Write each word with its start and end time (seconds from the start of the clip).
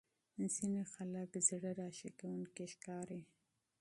ځینې 0.55 0.83
خلک 0.93 1.31
زړه 1.49 1.71
راښکونکي 1.79 2.65
ښکاري. 2.73 3.21